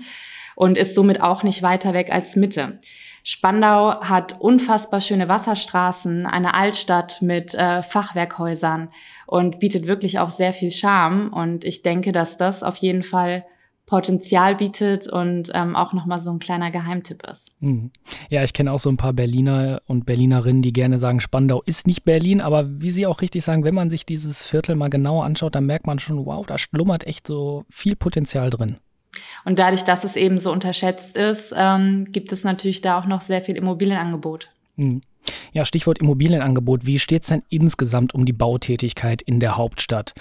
und 0.54 0.78
ist 0.78 0.94
somit 0.94 1.20
auch 1.20 1.42
nicht 1.42 1.62
weiter 1.62 1.94
weg 1.94 2.12
als 2.12 2.36
Mitte. 2.36 2.78
Spandau 3.22 4.00
hat 4.00 4.40
unfassbar 4.40 5.00
schöne 5.00 5.28
Wasserstraßen, 5.28 6.26
eine 6.26 6.54
Altstadt 6.54 7.20
mit 7.20 7.54
äh, 7.54 7.82
Fachwerkhäusern 7.82 8.88
und 9.26 9.58
bietet 9.58 9.86
wirklich 9.86 10.18
auch 10.18 10.30
sehr 10.30 10.52
viel 10.52 10.70
Charme. 10.70 11.30
Und 11.32 11.64
ich 11.64 11.82
denke, 11.82 12.12
dass 12.12 12.36
das 12.36 12.62
auf 12.62 12.76
jeden 12.78 13.02
Fall 13.02 13.44
Potenzial 13.90 14.54
bietet 14.54 15.08
und 15.08 15.50
ähm, 15.52 15.74
auch 15.74 15.92
nochmal 15.92 16.22
so 16.22 16.30
ein 16.30 16.38
kleiner 16.38 16.70
Geheimtipp 16.70 17.24
ist. 17.28 17.50
Mhm. 17.58 17.90
Ja, 18.28 18.44
ich 18.44 18.52
kenne 18.52 18.70
auch 18.70 18.78
so 18.78 18.88
ein 18.88 18.96
paar 18.96 19.12
Berliner 19.12 19.82
und 19.88 20.06
Berlinerinnen, 20.06 20.62
die 20.62 20.72
gerne 20.72 21.00
sagen, 21.00 21.18
Spandau 21.18 21.60
ist 21.66 21.88
nicht 21.88 22.04
Berlin, 22.04 22.40
aber 22.40 22.80
wie 22.80 22.92
Sie 22.92 23.04
auch 23.04 23.20
richtig 23.20 23.42
sagen, 23.42 23.64
wenn 23.64 23.74
man 23.74 23.90
sich 23.90 24.06
dieses 24.06 24.46
Viertel 24.46 24.76
mal 24.76 24.90
genauer 24.90 25.24
anschaut, 25.24 25.56
dann 25.56 25.66
merkt 25.66 25.88
man 25.88 25.98
schon, 25.98 26.24
wow, 26.24 26.46
da 26.46 26.56
schlummert 26.56 27.04
echt 27.04 27.26
so 27.26 27.64
viel 27.68 27.96
Potenzial 27.96 28.48
drin. 28.48 28.76
Und 29.44 29.58
dadurch, 29.58 29.82
dass 29.82 30.04
es 30.04 30.14
eben 30.14 30.38
so 30.38 30.52
unterschätzt 30.52 31.16
ist, 31.16 31.52
ähm, 31.56 32.06
gibt 32.12 32.32
es 32.32 32.44
natürlich 32.44 32.82
da 32.82 32.96
auch 32.96 33.06
noch 33.06 33.22
sehr 33.22 33.42
viel 33.42 33.56
Immobilienangebot. 33.56 34.50
Mhm. 34.76 35.02
Ja, 35.52 35.64
Stichwort 35.64 35.98
Immobilienangebot. 35.98 36.86
Wie 36.86 37.00
steht 37.00 37.22
es 37.22 37.28
denn 37.28 37.42
insgesamt 37.48 38.14
um 38.14 38.24
die 38.24 38.32
Bautätigkeit 38.32 39.20
in 39.20 39.40
der 39.40 39.56
Hauptstadt? 39.56 40.14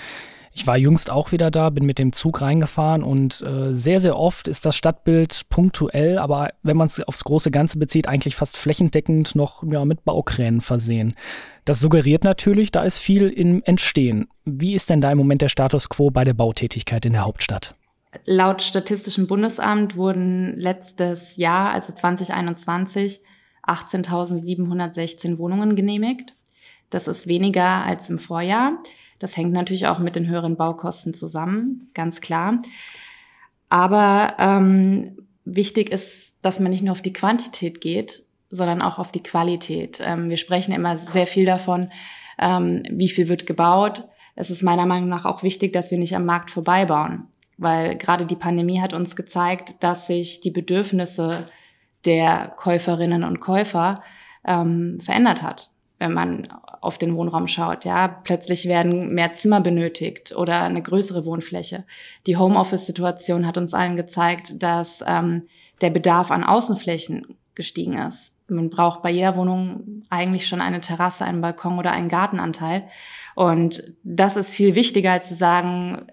Ich 0.54 0.68
war 0.68 0.78
jüngst 0.78 1.10
auch 1.10 1.32
wieder 1.32 1.52
da, 1.52 1.70
bin 1.70 1.86
mit 1.86 2.00
dem 2.00 2.12
Zug 2.12 2.42
reingefahren 2.42 3.04
und 3.04 3.42
äh, 3.42 3.74
sehr, 3.74 4.00
sehr 4.00 4.18
oft 4.18 4.48
ist 4.48 4.66
das 4.66 4.76
Stadtbild 4.76 5.44
punktuell, 5.50 6.18
aber 6.18 6.50
wenn 6.64 6.78
man 6.78 6.88
es 6.88 7.00
aufs 7.02 7.24
große 7.24 7.52
Ganze 7.52 7.80
bezieht, 7.80 8.08
eigentlich 8.08 8.36
fast 8.36 8.58
flächendeckend 8.58 9.36
noch 9.36 9.64
ja, 9.64 9.86
mit 9.86 10.04
Baukränen 10.04 10.62
versehen. 10.62 11.14
Das 11.66 11.80
suggeriert 11.80 12.24
natürlich, 12.24 12.72
da 12.72 12.84
ist 12.84 12.98
viel 12.98 13.30
im 13.30 13.64
Entstehen. 13.64 14.28
Wie 14.46 14.74
ist 14.74 14.90
denn 14.90 15.02
da 15.02 15.12
im 15.12 15.18
Moment 15.18 15.42
der 15.42 15.50
Status 15.50 15.90
quo 15.90 16.10
bei 16.10 16.24
der 16.24 16.34
Bautätigkeit 16.34 17.06
in 17.06 17.14
der 17.14 17.26
Hauptstadt? 17.26 17.76
Laut 18.26 18.64
Statistischem 18.64 19.28
Bundesamt 19.28 19.96
wurden 19.96 20.56
letztes 20.56 21.36
Jahr, 21.36 21.72
also 21.72 21.94
2021, 21.94 23.22
18.716 23.68 25.38
Wohnungen 25.38 25.76
genehmigt. 25.76 26.36
Das 26.90 27.08
ist 27.08 27.28
weniger 27.28 27.86
als 27.86 28.10
im 28.10 28.20
Vorjahr. 28.20 28.80
Das 29.20 29.36
hängt 29.36 29.52
natürlich 29.52 29.88
auch 29.88 30.00
mit 30.00 30.16
den 30.16 30.28
höheren 30.28 30.56
Baukosten 30.56 31.14
zusammen, 31.14 31.90
ganz 31.94 32.22
klar. 32.22 32.60
Aber 33.68 34.36
ähm, 34.40 35.18
wichtig 35.46 35.92
ist, 35.92 36.34
dass 36.42 36.60
man 36.60 36.72
nicht 36.72 36.84
nur 36.84 36.94
auf 36.94 37.02
die 37.02 37.14
Quantität 37.14 37.82
geht, 37.82 38.24
sondern 38.50 38.82
auch 38.82 38.98
auf 38.98 39.12
die 39.12 39.22
Qualität. 39.22 40.00
Ähm, 40.02 40.30
wir 40.30 40.38
sprechen 40.38 40.74
immer 40.74 40.98
sehr 40.98 41.28
viel 41.28 41.46
davon, 41.46 41.92
ähm, 42.40 42.84
wie 42.90 43.10
viel 43.10 43.28
wird 43.28 43.46
gebaut. 43.46 44.06
Es 44.36 44.50
ist 44.50 44.64
meiner 44.64 44.86
Meinung 44.86 45.10
nach 45.10 45.26
auch 45.26 45.44
wichtig, 45.44 45.74
dass 45.74 45.92
wir 45.92 45.98
nicht 45.98 46.16
am 46.16 46.26
Markt 46.26 46.50
vorbeibauen, 46.50 47.28
weil 47.58 47.98
gerade 47.98 48.26
die 48.26 48.38
Pandemie 48.38 48.82
hat 48.82 48.94
uns 48.94 49.16
gezeigt, 49.16 49.76
dass 49.82 50.08
sich 50.08 50.40
die 50.40 50.52
Bedürfnisse 50.52 51.50
der 52.06 52.54
Käuferinnen 52.56 53.26
und 53.26 53.42
Käufer 53.42 54.02
ähm, 54.46 55.00
verändert 55.02 55.42
hat 55.42 55.70
wenn 56.00 56.14
man 56.14 56.48
auf 56.82 56.98
den 56.98 57.16
Wohnraum 57.16 57.48
schaut. 57.48 57.86
Ja, 57.86 58.08
plötzlich 58.08 58.68
werden 58.68 59.14
mehr 59.14 59.34
Zimmer 59.34 59.60
benötigt 59.60 60.34
oder 60.36 60.62
eine 60.62 60.82
größere 60.82 61.26
Wohnfläche. 61.26 61.86
Die 62.26 62.38
Homeoffice-Situation 62.38 63.46
hat 63.46 63.58
uns 63.58 63.74
allen 63.74 63.98
gezeigt, 63.98 64.64
dass 64.64 65.04
ähm, 65.06 65.44
der 65.82 65.90
Bedarf 65.90 66.32
an 66.32 66.44
Außenflächen 66.44 67.38
gestiegen 67.54 67.98
ist. 67.98 68.34
Man 68.48 68.70
braucht 68.70 69.04
bei 69.04 69.12
jeder 69.12 69.36
Wohnung 69.36 70.04
eigentlich 70.10 70.48
schon 70.48 70.62
eine 70.62 70.82
Terrasse, 70.82 71.26
einen 71.26 71.42
Balkon 71.42 71.78
oder 71.78 71.92
einen 71.92 72.10
Gartenanteil. 72.10 72.88
Und 73.36 73.94
das 74.04 74.38
ist 74.38 74.56
viel 74.56 74.76
wichtiger, 74.76 75.12
als 75.12 75.28
zu 75.28 75.36
sagen, 75.36 76.08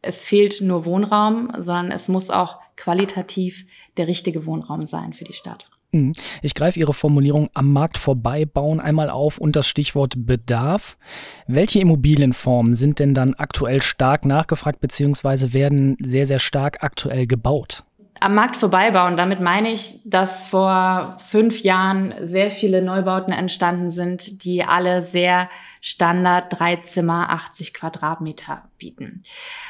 es 0.00 0.24
fehlt 0.24 0.60
nur 0.60 0.84
Wohnraum, 0.84 1.50
sondern 1.58 1.90
es 1.90 2.08
muss 2.08 2.30
auch 2.30 2.58
qualitativ 2.76 3.66
der 3.96 4.08
richtige 4.08 4.46
Wohnraum 4.46 4.86
sein 4.86 5.12
für 5.12 5.24
die 5.24 5.32
Stadt. 5.32 5.70
Mhm. 5.94 6.12
Ich 6.42 6.54
greife 6.54 6.78
Ihre 6.78 6.92
Formulierung 6.92 7.48
am 7.54 7.72
Markt 7.72 7.98
vorbeibauen 7.98 8.80
einmal 8.80 9.10
auf 9.10 9.38
und 9.38 9.54
das 9.56 9.66
Stichwort 9.66 10.14
Bedarf. 10.26 10.98
Welche 11.46 11.80
Immobilienformen 11.80 12.74
sind 12.74 12.98
denn 12.98 13.14
dann 13.14 13.34
aktuell 13.34 13.80
stark 13.80 14.24
nachgefragt 14.24 14.80
bzw. 14.80 15.52
werden 15.52 15.96
sehr, 16.02 16.26
sehr 16.26 16.40
stark 16.40 16.82
aktuell 16.82 17.26
gebaut? 17.26 17.84
Am 18.20 18.34
Markt 18.34 18.56
vorbeibauen. 18.56 19.16
Damit 19.16 19.40
meine 19.40 19.70
ich, 19.70 20.00
dass 20.04 20.46
vor 20.46 21.16
fünf 21.18 21.62
Jahren 21.62 22.14
sehr 22.22 22.50
viele 22.50 22.82
Neubauten 22.82 23.32
entstanden 23.32 23.90
sind, 23.90 24.44
die 24.44 24.64
alle 24.64 25.02
sehr 25.02 25.48
Standard 25.80 26.58
drei 26.58 26.76
Zimmer, 26.76 27.28
80 27.30 27.74
Quadratmeter 27.74 28.62
bieten. 28.78 29.22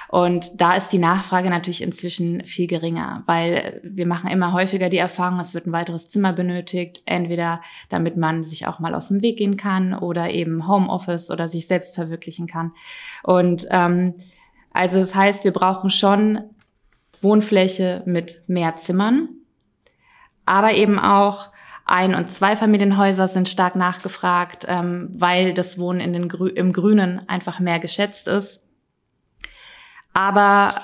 Und 0.09 0.61
da 0.61 0.77
ist 0.77 0.91
die 0.91 0.99
Nachfrage 0.99 1.51
natürlich 1.51 1.83
inzwischen 1.83 2.47
viel 2.47 2.69
geringer, 2.69 3.25
weil 3.27 3.81
wir 3.83 4.07
machen 4.07 4.31
immer 4.31 4.53
häufiger 4.53 4.89
die 4.89 4.99
Erfahrung, 4.99 5.41
es 5.41 5.55
wird 5.55 5.67
ein 5.67 5.73
weiteres 5.73 6.09
Zimmer 6.09 6.33
benötigt, 6.33 7.03
entweder 7.07 7.61
damit 7.89 8.17
man 8.17 8.45
sich 8.45 8.69
auch 8.69 8.79
mal 8.79 8.95
aus 8.95 9.09
dem 9.09 9.23
Weg 9.23 9.39
gehen 9.39 9.57
kann 9.57 9.93
oder 9.95 10.31
eben 10.31 10.69
Homeoffice 10.69 11.31
oder 11.31 11.49
sich 11.49 11.67
selbst 11.67 11.97
verwirklichen 11.97 12.47
kann. 12.47 12.73
Und 13.25 13.67
ähm, 13.71 14.15
also 14.75 14.99
das 14.99 15.15
heißt, 15.15 15.45
wir 15.45 15.53
brauchen 15.53 15.89
schon 15.89 16.41
Wohnfläche 17.25 18.03
mit 18.07 18.43
mehr 18.47 18.77
Zimmern. 18.77 19.29
Aber 20.47 20.75
eben 20.75 20.99
auch 20.99 21.49
ein- 21.87 22.15
und 22.15 22.31
Zweifamilienhäuser 22.31 23.29
sind 23.29 23.49
stark 23.49 23.77
nachgefragt, 23.77 24.65
ähm, 24.69 25.09
weil 25.13 25.53
das 25.53 25.79
Wohnen 25.79 26.01
in 26.01 26.13
den 26.13 26.29
Grü 26.29 26.49
im 26.49 26.73
Grünen 26.73 27.29
einfach 27.29 27.59
mehr 27.61 27.81
geschätzt 27.81 28.29
ist. 28.29 28.63
Aber 30.13 30.75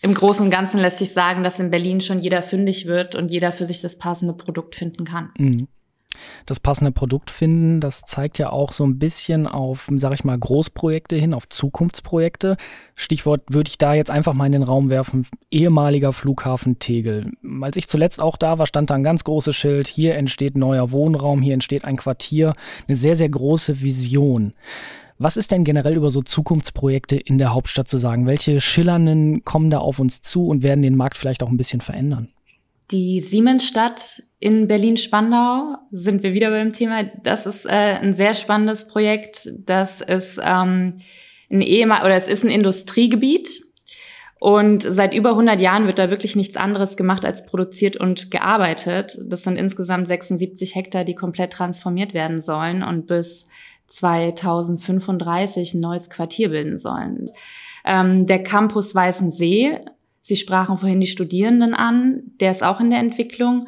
im 0.00 0.14
Großen 0.14 0.44
und 0.44 0.50
Ganzen 0.50 0.80
lässt 0.80 0.98
sich 0.98 1.12
sagen, 1.12 1.44
dass 1.44 1.60
in 1.60 1.70
Berlin 1.70 2.00
schon 2.00 2.20
jeder 2.20 2.42
fündig 2.42 2.86
wird 2.86 3.14
und 3.14 3.30
jeder 3.30 3.52
für 3.52 3.66
sich 3.66 3.80
das 3.80 3.98
passende 3.98 4.32
Produkt 4.32 4.74
finden 4.74 5.04
kann. 5.04 5.30
Mhm 5.36 5.68
das 6.46 6.60
passende 6.60 6.92
Produkt 6.92 7.30
finden. 7.30 7.80
Das 7.80 8.02
zeigt 8.02 8.38
ja 8.38 8.50
auch 8.50 8.72
so 8.72 8.84
ein 8.84 8.98
bisschen 8.98 9.46
auf, 9.46 9.88
sag 9.96 10.14
ich 10.14 10.24
mal, 10.24 10.38
Großprojekte 10.38 11.16
hin, 11.16 11.34
auf 11.34 11.48
Zukunftsprojekte. 11.48 12.56
Stichwort 12.94 13.42
würde 13.48 13.68
ich 13.68 13.78
da 13.78 13.94
jetzt 13.94 14.10
einfach 14.10 14.34
mal 14.34 14.46
in 14.46 14.52
den 14.52 14.62
Raum 14.62 14.90
werfen, 14.90 15.26
ehemaliger 15.50 16.12
Flughafen 16.12 16.78
Tegel. 16.78 17.32
Als 17.60 17.76
ich 17.76 17.88
zuletzt 17.88 18.20
auch 18.20 18.36
da 18.36 18.58
war, 18.58 18.66
stand 18.66 18.90
da 18.90 18.94
ein 18.94 19.02
ganz 19.02 19.24
großes 19.24 19.54
Schild, 19.54 19.88
hier 19.88 20.14
entsteht 20.16 20.56
neuer 20.56 20.92
Wohnraum, 20.92 21.42
hier 21.42 21.54
entsteht 21.54 21.84
ein 21.84 21.96
Quartier, 21.96 22.52
eine 22.86 22.96
sehr, 22.96 23.16
sehr 23.16 23.28
große 23.28 23.82
Vision. 23.82 24.54
Was 25.18 25.36
ist 25.36 25.52
denn 25.52 25.62
generell 25.62 25.96
über 25.96 26.10
so 26.10 26.20
Zukunftsprojekte 26.20 27.16
in 27.16 27.38
der 27.38 27.54
Hauptstadt 27.54 27.86
zu 27.86 27.96
sagen? 27.96 28.26
Welche 28.26 28.60
schillernden 28.60 29.44
kommen 29.44 29.70
da 29.70 29.78
auf 29.78 30.00
uns 30.00 30.20
zu 30.20 30.48
und 30.48 30.64
werden 30.64 30.82
den 30.82 30.96
Markt 30.96 31.16
vielleicht 31.16 31.44
auch 31.44 31.48
ein 31.48 31.56
bisschen 31.56 31.80
verändern? 31.80 32.28
Die 32.90 33.20
Siemensstadt 33.20 34.22
in 34.42 34.66
Berlin-Spandau 34.66 35.76
sind 35.92 36.24
wir 36.24 36.34
wieder 36.34 36.50
beim 36.50 36.72
Thema. 36.72 37.04
Das 37.22 37.46
ist 37.46 37.64
äh, 37.64 37.98
ein 38.00 38.12
sehr 38.12 38.34
spannendes 38.34 38.88
Projekt. 38.88 39.52
Das 39.56 40.00
ist 40.00 40.40
ähm, 40.42 40.98
ein 41.50 41.60
ehemal 41.60 42.04
oder 42.04 42.16
es 42.16 42.26
ist 42.26 42.42
ein 42.42 42.50
Industriegebiet. 42.50 43.62
Und 44.40 44.82
seit 44.82 45.14
über 45.14 45.30
100 45.30 45.60
Jahren 45.60 45.86
wird 45.86 46.00
da 46.00 46.10
wirklich 46.10 46.34
nichts 46.34 46.56
anderes 46.56 46.96
gemacht 46.96 47.24
als 47.24 47.46
produziert 47.46 47.96
und 47.96 48.32
gearbeitet. 48.32 49.16
Das 49.24 49.44
sind 49.44 49.56
insgesamt 49.56 50.08
76 50.08 50.74
Hektar, 50.74 51.04
die 51.04 51.14
komplett 51.14 51.52
transformiert 51.52 52.12
werden 52.12 52.42
sollen 52.42 52.82
und 52.82 53.06
bis 53.06 53.46
2035 53.86 55.74
ein 55.74 55.80
neues 55.80 56.10
Quartier 56.10 56.48
bilden 56.48 56.78
sollen. 56.78 57.30
Ähm, 57.84 58.26
der 58.26 58.42
Campus 58.42 58.92
Weißensee 58.92 59.78
Sie 60.22 60.36
sprachen 60.36 60.78
vorhin 60.78 61.00
die 61.00 61.08
Studierenden 61.08 61.74
an, 61.74 62.22
der 62.40 62.52
ist 62.52 62.62
auch 62.62 62.80
in 62.80 62.90
der 62.90 63.00
Entwicklung. 63.00 63.66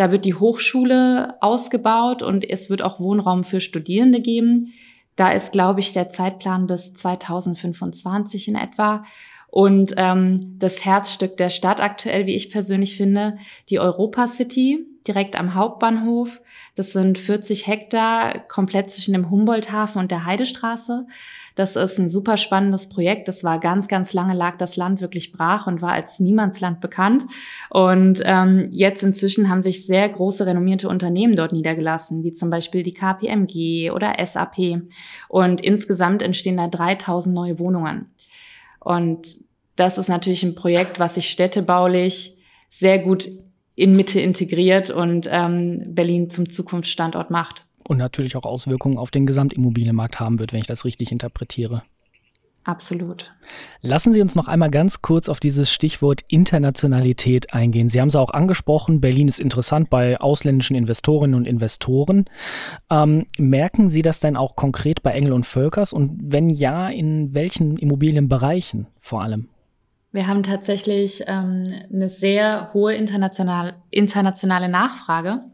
Da 0.00 0.10
wird 0.10 0.24
die 0.24 0.32
Hochschule 0.32 1.36
ausgebaut 1.42 2.22
und 2.22 2.48
es 2.48 2.70
wird 2.70 2.80
auch 2.80 3.00
Wohnraum 3.00 3.44
für 3.44 3.60
Studierende 3.60 4.22
geben. 4.22 4.72
Da 5.14 5.30
ist, 5.30 5.52
glaube 5.52 5.80
ich, 5.80 5.92
der 5.92 6.08
Zeitplan 6.08 6.66
bis 6.66 6.94
2025 6.94 8.48
in 8.48 8.54
etwa. 8.54 9.02
Und 9.50 9.94
ähm, 9.96 10.58
das 10.58 10.84
Herzstück 10.84 11.36
der 11.36 11.48
Stadt 11.48 11.80
aktuell, 11.80 12.26
wie 12.26 12.36
ich 12.36 12.50
persönlich 12.50 12.96
finde, 12.96 13.36
die 13.68 13.80
Europa 13.80 14.28
City, 14.28 14.86
direkt 15.06 15.38
am 15.38 15.54
Hauptbahnhof. 15.54 16.40
Das 16.74 16.92
sind 16.92 17.18
40 17.18 17.66
Hektar, 17.66 18.40
komplett 18.48 18.90
zwischen 18.90 19.14
dem 19.14 19.30
Humboldthafen 19.30 20.00
und 20.00 20.10
der 20.10 20.24
Heidestraße. 20.24 21.06
Das 21.54 21.74
ist 21.74 21.98
ein 21.98 22.08
super 22.08 22.36
spannendes 22.36 22.88
Projekt. 22.88 23.26
Das 23.26 23.42
war 23.42 23.58
ganz, 23.58 23.88
ganz 23.88 24.12
lange 24.12 24.34
lag 24.34 24.56
das 24.58 24.76
Land 24.76 25.00
wirklich 25.00 25.32
brach 25.32 25.66
und 25.66 25.82
war 25.82 25.92
als 25.92 26.20
Niemandsland 26.20 26.80
bekannt. 26.80 27.24
Und 27.70 28.22
ähm, 28.24 28.66
jetzt 28.70 29.02
inzwischen 29.02 29.48
haben 29.48 29.62
sich 29.62 29.86
sehr 29.86 30.08
große 30.08 30.46
renommierte 30.46 30.88
Unternehmen 30.88 31.34
dort 31.34 31.52
niedergelassen, 31.52 32.22
wie 32.22 32.32
zum 32.32 32.50
Beispiel 32.50 32.82
die 32.82 32.94
KPMG 32.94 33.90
oder 33.90 34.14
SAP. 34.24 34.82
Und 35.28 35.60
insgesamt 35.60 36.22
entstehen 36.22 36.58
da 36.58 36.68
3000 36.68 37.34
neue 37.34 37.58
Wohnungen. 37.58 38.06
Und 38.80 39.38
das 39.76 39.98
ist 39.98 40.08
natürlich 40.08 40.42
ein 40.42 40.54
Projekt, 40.54 40.98
was 40.98 41.14
sich 41.14 41.30
städtebaulich 41.30 42.36
sehr 42.70 42.98
gut 42.98 43.28
in 43.76 43.92
Mitte 43.92 44.20
integriert 44.20 44.90
und 44.90 45.28
ähm, 45.30 45.94
Berlin 45.94 46.28
zum 46.28 46.48
Zukunftsstandort 46.48 47.30
macht 47.30 47.64
und 47.90 47.98
natürlich 47.98 48.36
auch 48.36 48.44
Auswirkungen 48.44 48.98
auf 48.98 49.10
den 49.10 49.26
Gesamtimmobilienmarkt 49.26 50.20
haben 50.20 50.38
wird, 50.38 50.52
wenn 50.52 50.60
ich 50.60 50.66
das 50.68 50.84
richtig 50.84 51.10
interpretiere. 51.10 51.82
Absolut. 52.64 53.32
Lassen 53.80 54.12
Sie 54.12 54.20
uns 54.20 54.34
noch 54.34 54.46
einmal 54.46 54.70
ganz 54.70 55.00
kurz 55.00 55.28
auf 55.28 55.40
dieses 55.40 55.72
Stichwort 55.72 56.20
Internationalität 56.28 57.54
eingehen. 57.54 57.88
Sie 57.88 58.00
haben 58.00 58.08
es 58.08 58.16
auch 58.16 58.30
angesprochen, 58.30 59.00
Berlin 59.00 59.28
ist 59.28 59.40
interessant 59.40 59.88
bei 59.88 60.20
ausländischen 60.20 60.76
Investorinnen 60.76 61.34
und 61.34 61.46
Investoren. 61.46 62.26
Ähm, 62.90 63.26
merken 63.38 63.88
Sie 63.88 64.02
das 64.02 64.20
denn 64.20 64.36
auch 64.36 64.56
konkret 64.56 65.02
bei 65.02 65.12
Engel 65.12 65.32
und 65.32 65.46
Völkers 65.46 65.92
und 65.94 66.18
wenn 66.22 66.50
ja, 66.50 66.88
in 66.88 67.32
welchen 67.32 67.78
Immobilienbereichen 67.78 68.88
vor 69.00 69.22
allem? 69.22 69.48
Wir 70.12 70.26
haben 70.26 70.42
tatsächlich 70.42 71.22
ähm, 71.28 71.72
eine 71.92 72.08
sehr 72.08 72.70
hohe 72.74 72.94
international, 72.94 73.74
internationale 73.90 74.68
Nachfrage 74.68 75.44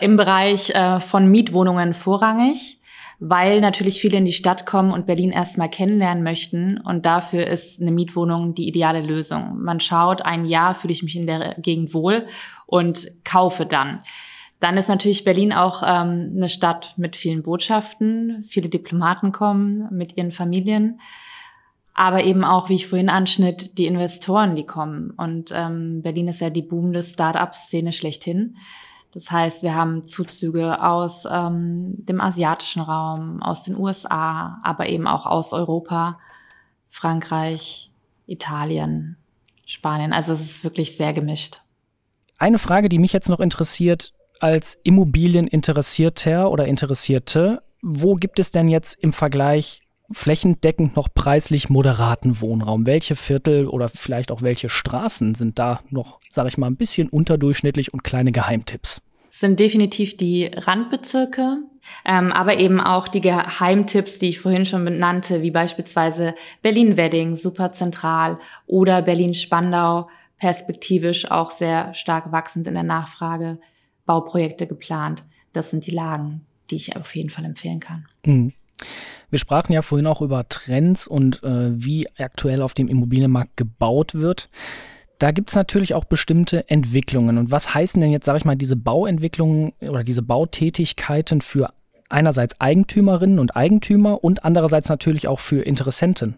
im 0.00 0.16
Bereich 0.16 0.70
äh, 0.70 0.98
von 0.98 1.30
Mietwohnungen 1.30 1.94
vorrangig, 1.94 2.77
weil 3.20 3.60
natürlich 3.60 4.00
viele 4.00 4.18
in 4.18 4.24
die 4.24 4.32
Stadt 4.32 4.64
kommen 4.64 4.92
und 4.92 5.06
Berlin 5.06 5.30
erstmal 5.30 5.68
kennenlernen 5.68 6.22
möchten. 6.22 6.78
Und 6.78 7.04
dafür 7.04 7.46
ist 7.46 7.80
eine 7.80 7.90
Mietwohnung 7.90 8.54
die 8.54 8.68
ideale 8.68 9.02
Lösung. 9.02 9.60
Man 9.60 9.80
schaut, 9.80 10.22
ein 10.22 10.44
Jahr 10.44 10.74
fühle 10.74 10.92
ich 10.92 11.02
mich 11.02 11.16
in 11.16 11.26
der 11.26 11.56
Gegend 11.58 11.94
wohl 11.94 12.26
und 12.66 13.08
kaufe 13.24 13.66
dann. 13.66 13.98
Dann 14.60 14.76
ist 14.76 14.88
natürlich 14.88 15.24
Berlin 15.24 15.52
auch 15.52 15.82
ähm, 15.84 16.32
eine 16.36 16.48
Stadt 16.48 16.94
mit 16.96 17.16
vielen 17.16 17.42
Botschaften. 17.42 18.44
Viele 18.48 18.68
Diplomaten 18.68 19.32
kommen 19.32 19.88
mit 19.90 20.16
ihren 20.16 20.32
Familien. 20.32 21.00
Aber 21.94 22.22
eben 22.22 22.44
auch, 22.44 22.68
wie 22.68 22.76
ich 22.76 22.86
vorhin 22.86 23.08
anschnitt, 23.08 23.76
die 23.78 23.86
Investoren, 23.86 24.54
die 24.54 24.66
kommen. 24.66 25.10
Und 25.16 25.50
ähm, 25.52 26.02
Berlin 26.02 26.28
ist 26.28 26.40
ja 26.40 26.50
die 26.50 26.62
boomende 26.62 27.02
Start-up-Szene 27.02 27.92
schlechthin. 27.92 28.56
Das 29.12 29.30
heißt, 29.30 29.62
wir 29.62 29.74
haben 29.74 30.04
Zuzüge 30.04 30.82
aus 30.82 31.24
ähm, 31.30 31.94
dem 31.96 32.20
asiatischen 32.20 32.82
Raum, 32.82 33.42
aus 33.42 33.64
den 33.64 33.76
USA, 33.76 34.60
aber 34.62 34.88
eben 34.88 35.06
auch 35.06 35.24
aus 35.24 35.52
Europa, 35.52 36.18
Frankreich, 36.88 37.90
Italien, 38.26 39.16
Spanien. 39.66 40.12
Also 40.12 40.32
es 40.32 40.42
ist 40.42 40.64
wirklich 40.64 40.96
sehr 40.96 41.12
gemischt. 41.12 41.62
Eine 42.38 42.58
Frage, 42.58 42.88
die 42.88 42.98
mich 42.98 43.12
jetzt 43.12 43.28
noch 43.28 43.40
interessiert, 43.40 44.12
als 44.40 44.78
Immobilieninteressierter 44.84 46.50
oder 46.50 46.66
Interessierte, 46.66 47.62
wo 47.82 48.14
gibt 48.14 48.38
es 48.38 48.52
denn 48.52 48.68
jetzt 48.68 48.96
im 49.00 49.12
Vergleich 49.12 49.87
flächendeckend 50.10 50.96
noch 50.96 51.08
preislich 51.12 51.68
moderaten 51.68 52.40
Wohnraum? 52.40 52.86
Welche 52.86 53.16
Viertel 53.16 53.66
oder 53.66 53.88
vielleicht 53.88 54.30
auch 54.30 54.42
welche 54.42 54.68
Straßen 54.68 55.34
sind 55.34 55.58
da 55.58 55.80
noch, 55.90 56.20
sage 56.30 56.48
ich 56.48 56.58
mal, 56.58 56.66
ein 56.66 56.76
bisschen 56.76 57.08
unterdurchschnittlich 57.08 57.92
und 57.92 58.04
kleine 58.04 58.32
Geheimtipps? 58.32 59.02
sind 59.30 59.60
definitiv 59.60 60.16
die 60.16 60.46
Randbezirke, 60.46 61.58
ähm, 62.04 62.32
aber 62.32 62.58
eben 62.58 62.80
auch 62.80 63.08
die 63.08 63.20
Geheimtipps, 63.20 64.18
die 64.18 64.30
ich 64.30 64.40
vorhin 64.40 64.64
schon 64.64 64.84
benannte, 64.84 65.42
wie 65.42 65.50
beispielsweise 65.50 66.34
Berlin-Wedding, 66.62 67.36
super 67.36 67.72
zentral 67.72 68.38
oder 68.66 69.02
Berlin-Spandau, 69.02 70.08
perspektivisch 70.38 71.30
auch 71.30 71.50
sehr 71.50 71.94
stark 71.94 72.32
wachsend 72.32 72.66
in 72.66 72.74
der 72.74 72.82
Nachfrage, 72.82 73.58
Bauprojekte 74.06 74.66
geplant. 74.66 75.22
Das 75.52 75.70
sind 75.70 75.86
die 75.86 75.92
Lagen, 75.92 76.46
die 76.70 76.76
ich 76.76 76.96
auf 76.96 77.14
jeden 77.14 77.30
Fall 77.30 77.44
empfehlen 77.44 77.80
kann. 77.80 78.06
Mhm. 78.24 78.52
Wir 79.30 79.38
sprachen 79.38 79.72
ja 79.72 79.82
vorhin 79.82 80.06
auch 80.06 80.22
über 80.22 80.48
Trends 80.48 81.06
und 81.06 81.42
äh, 81.42 81.70
wie 81.72 82.08
aktuell 82.18 82.62
auf 82.62 82.74
dem 82.74 82.88
Immobilienmarkt 82.88 83.56
gebaut 83.56 84.14
wird. 84.14 84.48
Da 85.18 85.32
gibt 85.32 85.50
es 85.50 85.56
natürlich 85.56 85.94
auch 85.94 86.04
bestimmte 86.04 86.68
Entwicklungen. 86.70 87.38
Und 87.38 87.50
was 87.50 87.74
heißen 87.74 88.00
denn 88.00 88.12
jetzt, 88.12 88.26
sage 88.26 88.38
ich 88.38 88.44
mal, 88.44 88.56
diese 88.56 88.76
Bauentwicklungen 88.76 89.72
oder 89.80 90.04
diese 90.04 90.22
Bautätigkeiten 90.22 91.40
für 91.40 91.72
einerseits 92.08 92.60
Eigentümerinnen 92.60 93.38
und 93.38 93.56
Eigentümer 93.56 94.22
und 94.22 94.44
andererseits 94.44 94.88
natürlich 94.88 95.26
auch 95.26 95.40
für 95.40 95.62
Interessenten? 95.62 96.36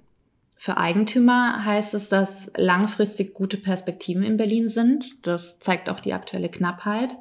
Für 0.56 0.76
Eigentümer 0.76 1.64
heißt 1.64 1.94
es, 1.94 2.08
dass 2.08 2.50
langfristig 2.56 3.34
gute 3.34 3.56
Perspektiven 3.56 4.22
in 4.22 4.36
Berlin 4.36 4.68
sind. 4.68 5.26
Das 5.26 5.58
zeigt 5.58 5.88
auch 5.88 6.00
die 6.00 6.12
aktuelle 6.12 6.48
Knappheit 6.48 7.16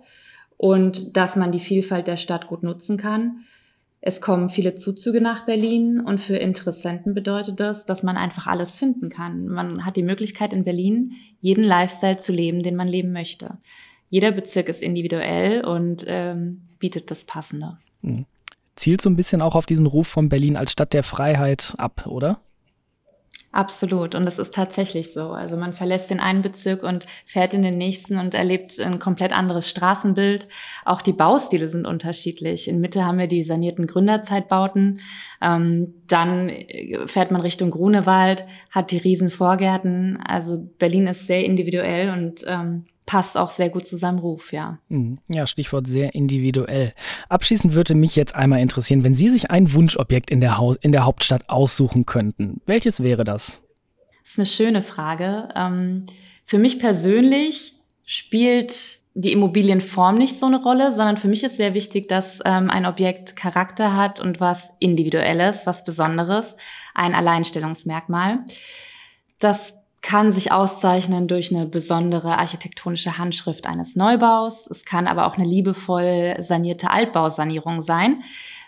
und 0.57 1.15
dass 1.15 1.35
man 1.35 1.51
die 1.51 1.61
Vielfalt 1.61 2.07
der 2.07 2.17
Stadt 2.17 2.47
gut 2.47 2.63
nutzen 2.63 2.97
kann. 2.97 3.45
Es 4.01 4.21
kommen 4.21 4.49
viele 4.49 4.75
Zuzüge 4.75 5.21
nach 5.21 5.45
Berlin 5.45 5.99
und 5.99 6.21
für 6.21 6.37
Interessenten 6.37 7.13
bedeutet 7.13 7.59
das, 7.59 7.85
dass 7.85 8.01
man 8.01 8.15
einfach 8.15 8.47
alles 8.47 8.77
finden 8.77 9.09
kann. 9.09 9.47
Man 9.47 9.85
hat 9.85 9.97
die 9.97 10.03
Möglichkeit 10.03 10.53
in 10.53 10.63
Berlin, 10.63 11.13
jeden 11.41 11.65
Lifestyle 11.65 12.17
zu 12.17 12.31
leben, 12.31 12.63
den 12.63 12.77
man 12.77 12.87
leben 12.87 13.11
möchte. 13.11 13.57
Jeder 14.09 14.31
Bezirk 14.31 14.69
ist 14.69 14.81
individuell 14.81 15.65
und 15.65 16.05
ähm, 16.07 16.61
bietet 16.79 17.11
das 17.11 17.25
Passende. 17.25 17.77
Hm. 18.01 18.25
Zielt 18.75 19.01
so 19.01 19.09
ein 19.09 19.17
bisschen 19.17 19.41
auch 19.41 19.55
auf 19.55 19.65
diesen 19.65 19.85
Ruf 19.85 20.07
von 20.07 20.29
Berlin 20.29 20.55
als 20.55 20.71
Stadt 20.71 20.93
der 20.93 21.03
Freiheit 21.03 21.75
ab, 21.77 22.07
oder? 22.07 22.39
Absolut. 23.51 24.13
Und 24.13 24.25
das 24.25 24.37
ist 24.37 24.53
tatsächlich 24.53 25.11
so. 25.11 25.31
Also 25.31 25.57
man 25.57 25.73
verlässt 25.73 26.11
den 26.11 26.19
einen 26.19 26.43
Bezirk 26.43 26.83
und 26.83 27.07
fährt 27.25 27.55
in 27.55 27.63
den 27.63 27.79
nächsten 27.79 28.19
und 28.19 28.35
erlebt 28.35 28.79
ein 28.79 28.99
komplett 28.99 29.33
anderes 29.33 29.67
Straßenbild. 29.67 30.47
Auch 30.85 31.01
die 31.01 31.13
Baustile 31.13 31.67
sind 31.67 31.87
unterschiedlich. 31.87 32.67
In 32.67 32.79
Mitte 32.79 33.05
haben 33.05 33.17
wir 33.17 33.27
die 33.27 33.43
sanierten 33.43 33.87
Gründerzeitbauten. 33.87 34.99
Ähm, 35.41 35.95
dann 36.05 36.51
fährt 37.07 37.31
man 37.31 37.41
Richtung 37.41 37.71
Grunewald, 37.71 38.45
hat 38.69 38.91
die 38.91 38.97
riesen 38.97 39.31
Vorgärten. 39.31 40.19
Also 40.23 40.57
Berlin 40.77 41.07
ist 41.07 41.25
sehr 41.25 41.43
individuell 41.43 42.11
und 42.11 42.43
ähm, 42.45 42.85
passt 43.09 43.37
auch 43.37 43.49
sehr 43.49 43.71
gut 43.71 43.87
zu 43.87 43.97
seinem 43.97 44.19
Ruf, 44.19 44.53
ja. 44.53 44.77
Mhm. 44.87 45.17
Ja, 45.29 45.47
Stichwort 45.47 45.87
sehr 45.87 46.13
individuell. 46.13 46.93
Abschließend 47.27 47.73
würde 47.73 47.95
mich 47.95 48.15
jetzt 48.15 48.35
einmal 48.35 48.59
interessieren, 48.59 49.03
wenn 49.03 49.15
Sie 49.15 49.29
sich 49.29 49.49
ein 49.49 49.73
Wunschobjekt 49.73 50.29
in 50.29 50.41
der, 50.41 50.59
ha 50.59 50.75
in 50.81 50.91
der 50.91 51.05
Hauptstadt 51.05 51.49
aussuchen 51.49 52.05
könnten, 52.05 52.61
welches 52.67 53.01
wäre 53.01 53.23
das? 53.23 53.61
Das 54.21 54.33
ist 54.33 54.37
eine 54.37 54.45
schöne 54.45 54.81
Frage. 54.83 55.49
Ähm, 55.57 56.05
für 56.45 56.59
mich 56.59 56.77
persönlich 56.77 57.73
spielt 58.05 58.99
die 59.15 59.31
Immobilienform 59.31 60.15
nicht 60.15 60.39
so 60.39 60.45
eine 60.45 60.61
Rolle, 60.61 60.93
sondern 60.93 61.17
für 61.17 61.29
mich 61.29 61.43
ist 61.43 61.57
sehr 61.57 61.73
wichtig, 61.73 62.09
dass 62.09 62.41
ähm, 62.45 62.69
ein 62.69 62.85
Objekt 62.85 63.35
Charakter 63.35 63.95
hat 63.95 64.19
und 64.19 64.39
was 64.39 64.69
Individuelles, 64.77 65.65
was 65.65 65.83
Besonderes, 65.83 66.55
ein 66.93 67.15
Alleinstellungsmerkmal. 67.15 68.45
Das 69.39 69.78
kann 70.01 70.31
sich 70.31 70.51
auszeichnen 70.51 71.27
durch 71.27 71.53
eine 71.53 71.65
besondere 71.65 72.37
architektonische 72.37 73.17
Handschrift 73.17 73.67
eines 73.67 73.95
Neubaus. 73.95 74.67
Es 74.67 74.85
kann 74.85 75.07
aber 75.07 75.27
auch 75.27 75.35
eine 75.35 75.47
liebevoll 75.47 76.37
sanierte 76.39 76.89
Altbausanierung 76.89 77.83
sein. 77.83 78.23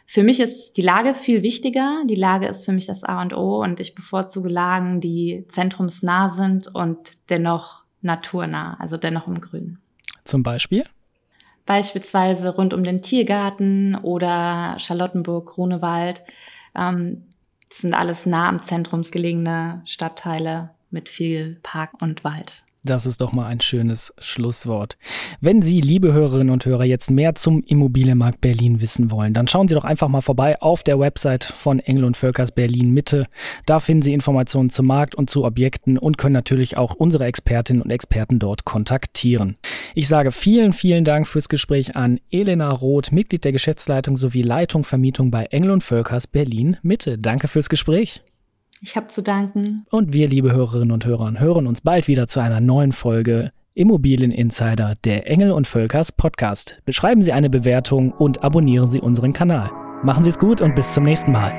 Für 0.06 0.24
mich 0.24 0.42
ist 0.42 0.74
die 0.74 0.82
Lage 0.82 1.14
viel 1.14 1.42
wichtiger. 1.42 2.04
Die 2.06 2.16
Lage 2.16 2.48
ist 2.48 2.66
für 2.66 2.74
mich 2.74 2.86
das 2.86 3.06
A 3.06 3.22
und 3.22 3.34
O 3.34 3.64
und 3.64 3.80
ich 3.80 3.96
bevorzuge 3.96 4.50
Lagen, 4.50 5.00
die 5.00 5.46
zentrumsnah 5.48 6.30
sind 6.30 6.68
und 6.76 7.30
dennoch 7.30 7.84
naturnah, 8.02 8.76
also 8.80 8.98
dennoch 8.98 9.28
im 9.28 9.40
Grün. 9.40 9.78
Zum 10.26 10.44
Beispiel? 10.44 10.84
Beispielsweise 11.66 12.50
rund 12.50 12.74
um 12.74 12.84
den 12.84 13.02
Tiergarten 13.02 13.96
oder 13.96 14.76
Charlottenburg, 14.80 15.54
Grunewald. 15.54 16.24
Ähm, 16.76 17.24
das 17.70 17.78
sind 17.80 17.94
alles 17.94 18.26
nah 18.26 18.50
am 18.50 18.62
zentrumsgelegene 18.62 19.82
Stadtteile, 19.86 20.72
mit 20.92 21.10
viel 21.10 21.60
Park 21.64 22.02
und 22.02 22.24
Wald. 22.24 22.64
Das 22.84 23.06
ist 23.06 23.22
doch 23.22 23.32
mal 23.32 23.46
ein 23.46 23.62
schönes 23.62 24.12
Schlusswort. 24.18 24.98
Wenn 25.40 25.62
Sie, 25.62 25.82
liebe 25.82 26.14
Hörerinnen 26.14 26.50
und 26.50 26.66
Hörer, 26.66 26.84
jetzt 26.84 27.12
mehr 27.12 27.36
zum 27.36 27.62
Immobilienmarkt 27.64 28.42
Berlin 28.42 28.82
wissen 28.82 29.12
wollen, 29.12 29.36
dann 29.36 29.48
schauen 29.48 29.68
Sie 29.68 29.76
doch 29.76 29.84
einfach 29.84 30.08
mal 30.08 30.22
vorbei 30.22 30.60
auf 30.60 30.82
der 30.82 31.00
Website 31.00 31.44
von 31.44 31.80
Engel 31.80 32.06
und 32.06 32.18
Völkers 32.18 32.52
Berlin 32.52 32.92
Mitte. 32.92 33.28
Da 33.68 33.80
finden 33.80 34.02
Sie 34.02 34.14
Informationen 34.14 34.72
zum 34.72 34.88
Markt 34.88 35.14
und 35.14 35.30
zu 35.30 35.46
Objekten 35.46 36.00
und 36.00 36.18
können 36.18 36.34
natürlich 36.34 36.76
auch 36.76 36.96
unsere 36.96 37.26
Expertinnen 37.26 37.84
und 37.84 37.92
Experten 37.92 38.40
dort 38.40 38.66
kontaktieren. 38.66 39.58
Ich 39.94 40.08
sage 40.08 40.32
vielen, 40.32 40.74
vielen 40.74 41.06
Dank 41.06 41.28
fürs 41.28 41.50
Gespräch 41.50 41.96
an 41.96 42.20
Elena 42.32 42.72
Roth, 42.72 43.12
Mitglied 43.12 43.46
der 43.46 43.52
Geschäftsleitung 43.52 44.18
sowie 44.18 44.42
Leitung 44.42 44.86
Vermietung 44.86 45.30
bei 45.30 45.46
Engel 45.46 45.70
und 45.70 45.84
Völkers 45.84 46.26
Berlin 46.26 46.78
Mitte. 46.82 47.20
Danke 47.20 47.48
fürs 47.48 47.70
Gespräch. 47.70 48.24
Ich 48.84 48.96
habe 48.96 49.08
zu 49.10 49.22
danken. 49.22 49.86
Und 49.92 50.12
wir, 50.12 50.28
liebe 50.28 50.52
Hörerinnen 50.52 50.92
und 50.92 51.06
Hörer, 51.06 51.40
hören 51.40 51.68
uns 51.68 51.82
bald 51.82 52.08
wieder 52.08 52.28
zu 52.28 52.40
einer 52.40 52.60
neuen 52.60 52.94
Folge 52.94 53.52
Immobilien 53.76 54.32
Insider, 54.32 54.96
der 55.04 55.28
Engel 55.28 55.52
und 55.52 55.68
Völkers 55.68 56.12
Podcast. 56.12 56.82
Beschreiben 56.84 57.22
Sie 57.22 57.32
eine 57.32 57.52
Bewertung 57.52 58.12
und 58.12 58.44
abonnieren 58.44 58.90
Sie 58.90 59.00
unseren 59.00 59.34
Kanal. 59.34 59.70
Machen 60.02 60.24
Sie 60.24 60.32
es 60.32 60.40
gut 60.40 60.62
und 60.62 60.74
bis 60.74 60.94
zum 60.94 61.04
nächsten 61.04 61.32
Mal. 61.32 61.54